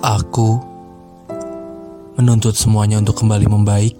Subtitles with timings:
[0.00, 0.56] Aku
[2.16, 3.92] menuntut semuanya untuk kembali membaik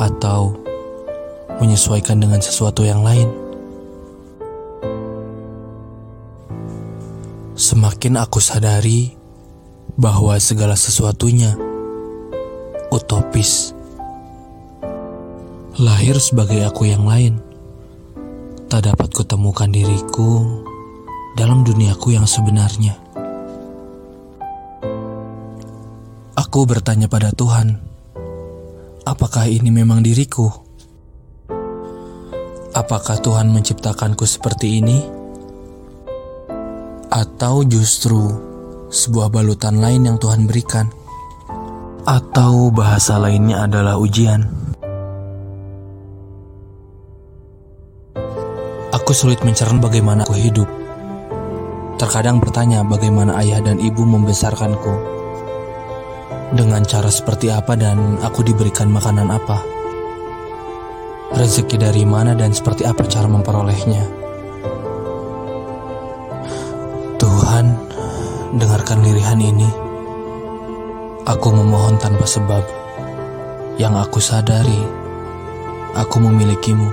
[0.00, 0.56] atau
[1.60, 3.28] menyesuaikan dengan sesuatu yang lain.
[7.52, 9.12] Semakin aku sadari
[10.00, 11.52] bahwa segala sesuatunya
[12.88, 13.76] utopis.
[15.76, 17.40] Lahir sebagai aku yang lain,
[18.68, 20.64] tak dapat kutemukan diriku
[21.36, 22.99] dalam duniaku yang sebenarnya.
[26.50, 27.78] Aku bertanya pada Tuhan,
[29.06, 30.50] apakah ini memang diriku?
[32.74, 34.98] Apakah Tuhan menciptakanku seperti ini?
[37.06, 38.34] Atau justru
[38.90, 40.90] sebuah balutan lain yang Tuhan berikan?
[42.02, 44.42] Atau bahasa lainnya adalah ujian?
[48.90, 50.66] Aku sulit mencerna bagaimana aku hidup.
[51.94, 55.19] Terkadang bertanya bagaimana ayah dan ibu membesarkanku
[56.50, 59.62] dengan cara seperti apa dan aku diberikan makanan apa.
[61.30, 64.02] Rezeki dari mana dan seperti apa cara memperolehnya.
[67.22, 67.66] Tuhan,
[68.58, 69.70] dengarkan lirihan ini.
[71.30, 72.64] Aku memohon tanpa sebab.
[73.78, 74.82] Yang aku sadari,
[75.94, 76.90] aku memilikimu.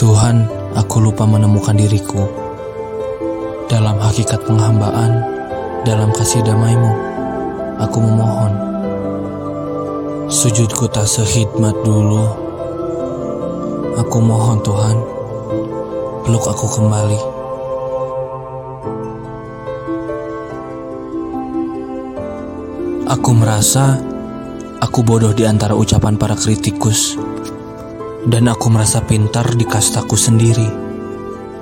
[0.00, 2.26] Tuhan, aku lupa menemukan diriku
[3.68, 5.22] dalam hakikat penghambaan,
[5.84, 7.05] dalam kasih damaimu
[7.76, 8.52] aku memohon.
[10.26, 12.24] Sujudku tak sehidmat dulu.
[13.96, 14.96] Aku mohon Tuhan,
[16.26, 17.20] peluk aku kembali.
[23.06, 24.02] Aku merasa
[24.82, 27.16] aku bodoh di antara ucapan para kritikus.
[28.26, 30.66] Dan aku merasa pintar di kastaku sendiri.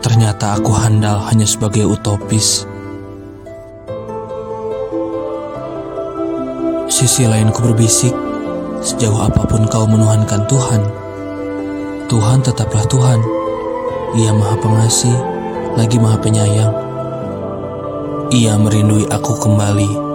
[0.01, 2.65] Ternyata aku handal hanya sebagai utopis.
[7.05, 8.17] Sisi lainku berbisik,
[8.81, 10.81] sejauh apa pun kau menuhankan Tuhan,
[12.09, 13.21] Tuhan tetaplah Tuhan.
[14.17, 15.13] Ia maha pengasih,
[15.77, 16.73] lagi maha penyayang.
[18.33, 20.14] Ia merindui aku kembali